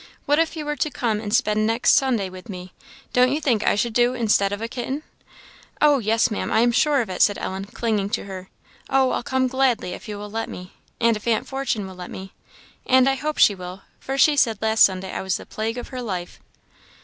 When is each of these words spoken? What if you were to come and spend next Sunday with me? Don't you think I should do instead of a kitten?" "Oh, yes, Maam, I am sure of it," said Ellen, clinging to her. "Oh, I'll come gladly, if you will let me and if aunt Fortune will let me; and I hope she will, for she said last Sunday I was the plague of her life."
What 0.25 0.39
if 0.39 0.55
you 0.55 0.65
were 0.65 0.77
to 0.77 0.89
come 0.89 1.19
and 1.19 1.31
spend 1.31 1.67
next 1.67 1.91
Sunday 1.91 2.27
with 2.27 2.49
me? 2.49 2.73
Don't 3.13 3.31
you 3.31 3.39
think 3.39 3.63
I 3.63 3.75
should 3.75 3.93
do 3.93 4.15
instead 4.15 4.51
of 4.51 4.59
a 4.59 4.67
kitten?" 4.67 5.03
"Oh, 5.79 5.99
yes, 5.99 6.31
Maam, 6.31 6.51
I 6.51 6.61
am 6.61 6.71
sure 6.71 7.01
of 7.01 7.09
it," 7.11 7.21
said 7.21 7.37
Ellen, 7.37 7.65
clinging 7.65 8.09
to 8.17 8.23
her. 8.25 8.49
"Oh, 8.89 9.11
I'll 9.11 9.21
come 9.21 9.45
gladly, 9.45 9.91
if 9.93 10.07
you 10.07 10.17
will 10.17 10.31
let 10.31 10.49
me 10.49 10.73
and 10.99 11.15
if 11.15 11.27
aunt 11.27 11.47
Fortune 11.47 11.85
will 11.85 11.93
let 11.93 12.09
me; 12.09 12.33
and 12.83 13.07
I 13.07 13.13
hope 13.13 13.37
she 13.37 13.53
will, 13.53 13.83
for 13.99 14.17
she 14.17 14.35
said 14.35 14.57
last 14.59 14.81
Sunday 14.81 15.13
I 15.13 15.21
was 15.21 15.37
the 15.37 15.45
plague 15.45 15.77
of 15.77 15.89
her 15.89 16.01
life." 16.01 16.39